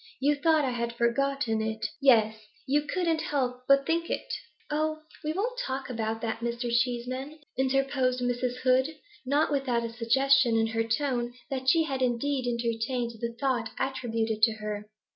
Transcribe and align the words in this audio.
You 0.19 0.33
thought 0.33 0.65
I 0.65 0.71
had 0.71 0.93
forgotten 0.95 1.61
it 1.61 1.85
yes, 2.01 2.35
you 2.65 2.81
couldn't 2.87 3.21
help 3.21 3.61
but 3.67 3.85
think 3.85 4.09
it' 4.09 4.33
'Oh, 4.71 5.03
we 5.23 5.31
won't 5.31 5.59
talk 5.59 5.91
about 5.91 6.21
that, 6.21 6.39
Mr. 6.39 6.71
Cheeseman,' 6.71 7.37
interposed 7.55 8.19
Mrs. 8.19 8.55
Hood, 8.63 8.95
not 9.27 9.51
without 9.51 9.85
a 9.85 9.93
suggestion 9.93 10.57
in 10.57 10.65
her 10.65 10.83
tone 10.83 11.33
that 11.51 11.69
she 11.69 11.83
had 11.83 12.01
indeed 12.01 12.47
entertained 12.47 13.11
the 13.21 13.35
thought 13.39 13.69
attributed 13.77 14.41
to 14.41 14.53
her. 14.53 14.89